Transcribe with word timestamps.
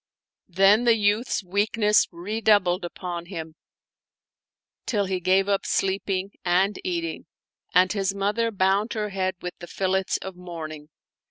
Then 0.49 0.85
the 0.85 0.95
youth's 0.95 1.43
weakness 1.43 2.07
redoubled 2.11 2.83
upon 2.83 3.27
him, 3.27 3.53
till 4.87 5.05
he 5.05 5.19
gave 5.19 5.47
up 5.47 5.63
sleeping 5.63 6.31
and 6.43 6.79
eating, 6.83 7.27
and 7.75 7.93
his 7.93 8.11
mother 8.15 8.49
bound 8.49 8.93
her 8.93 9.09
head 9.09 9.35
with 9.43 9.53
the 9.59 9.67
fillets 9.67 10.17
of 10.17 10.35
mourning. 10.35 10.89